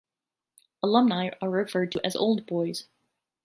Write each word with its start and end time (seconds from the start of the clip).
Alumni 0.81 1.29
are 1.43 1.49
referred 1.51 1.91
to 1.91 2.03
as 2.03 2.15
"Old 2.15 2.47
Boys". 2.47 2.87